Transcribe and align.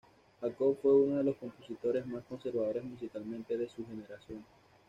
Jacob 0.41 0.79
fue 0.81 0.95
uno 0.95 1.17
de 1.17 1.23
los 1.25 1.37
compositores 1.37 2.07
más 2.07 2.23
conservadores 2.25 2.83
musicalmente 2.83 3.55
de 3.55 3.69
su 3.69 3.85
generación. 3.85 4.43